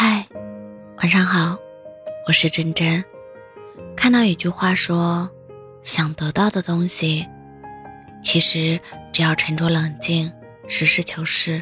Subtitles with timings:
[0.00, 0.24] 嗨，
[0.98, 1.58] 晚上好，
[2.28, 3.04] 我是真真。
[3.96, 5.28] 看到一句话说，
[5.82, 7.26] 想得到的东西，
[8.22, 8.78] 其实
[9.12, 10.32] 只要沉着冷静、
[10.68, 11.60] 实事求是，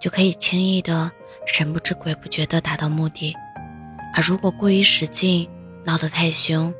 [0.00, 1.12] 就可以轻易的、
[1.46, 3.36] 神不知鬼不觉的达到目的。
[4.14, 5.46] 而如果过于使劲、
[5.84, 6.72] 闹得太凶，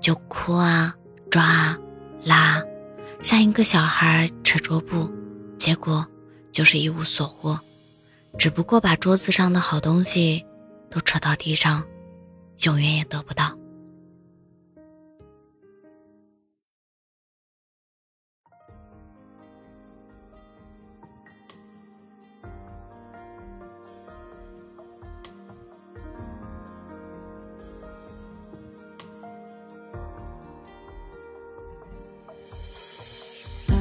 [0.00, 0.94] 就哭啊、
[1.28, 1.76] 抓啊、
[2.22, 2.62] 拉，
[3.20, 5.10] 像一个小孩扯桌布，
[5.58, 6.06] 结果
[6.52, 7.58] 就是一无所获。
[8.36, 10.44] 只不过把桌子上的好东西
[10.90, 11.82] 都扯到地上，
[12.64, 13.58] 永远也得不到。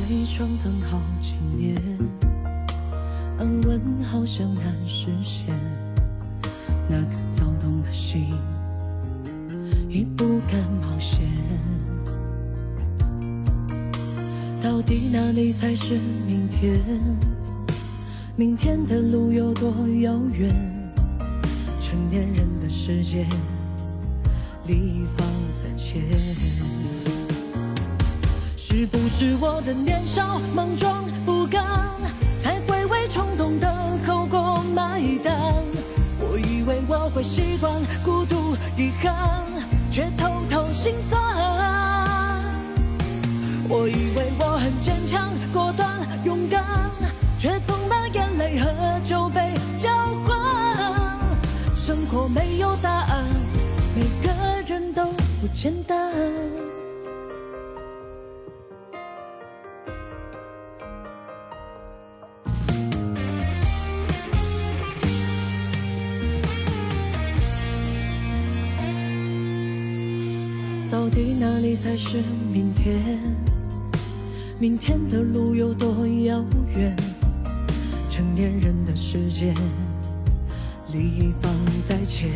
[0.10, 1.76] 一窗等好几年，
[3.44, 5.54] 安稳好像难实现。
[6.88, 8.34] 那颗躁动的心，
[9.90, 11.20] 已不敢冒险。
[14.62, 16.80] 到底哪里才是明天？
[18.38, 20.50] 明天的路有多遥远？
[21.82, 23.26] 成年人的世界，
[24.68, 25.28] 利益放
[25.62, 26.02] 在前。
[28.56, 31.92] 是不是我的年少莽撞不甘，
[33.14, 33.72] 冲动的
[34.08, 35.36] 后果买单？
[36.20, 37.72] 我以为我会习惯
[38.04, 39.46] 孤独遗憾，
[39.92, 41.22] 却偷偷心酸。
[43.70, 45.88] 我以为我很坚强果断
[46.26, 46.66] 勇敢，
[47.38, 49.92] 却总拿眼泪和酒杯交
[50.26, 50.36] 换。
[51.76, 53.26] 生活没有答案，
[53.96, 54.34] 每个
[54.66, 55.06] 人都
[55.40, 56.12] 不简单。
[71.04, 73.20] 到底哪里才是明天？
[74.58, 76.42] 明天的路有多遥
[76.78, 76.96] 远？
[78.10, 79.54] 成年人的世界，
[80.94, 81.54] 利益放
[81.86, 82.30] 在前。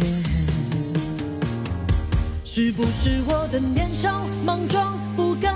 [2.44, 5.56] 是不是我的年少莽撞不甘，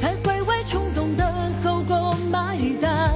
[0.00, 3.14] 才会为冲动的后果买单？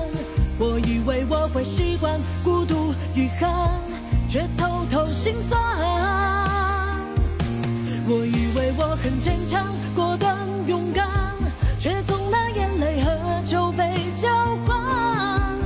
[0.61, 3.81] 我以为我会习惯孤独遗憾，
[4.29, 5.98] 却偷偷心酸。
[8.11, 10.35] 我以为我很坚强、果断、
[10.67, 11.07] 勇敢，
[11.79, 15.59] 却总拿眼泪和酒杯交换。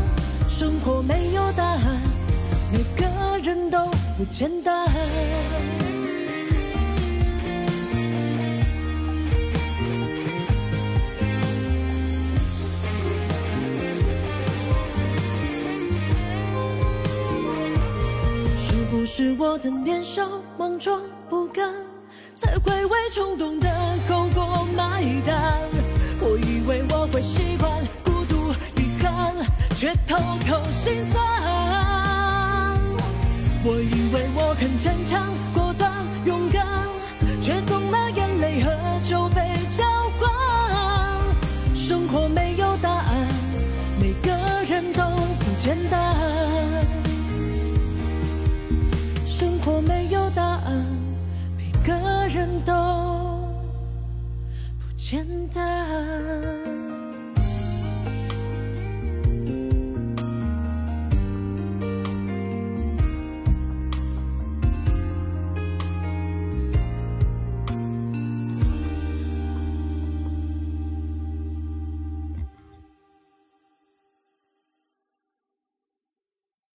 [0.49, 2.01] 生活没有答案，
[2.73, 3.87] 每个人都
[4.19, 4.89] 不简单。
[18.59, 20.29] 是不是我的年少
[20.59, 21.92] 莽撞不甘？
[22.37, 23.69] 才会为冲动的
[24.09, 25.61] 后果买单。
[26.21, 27.71] 我以为我会习惯
[28.05, 29.35] 孤独遗憾，
[29.77, 30.17] 却偷
[30.47, 31.23] 偷心酸。
[33.65, 35.72] 我以为我很坚强过
[55.03, 57.12] 简单。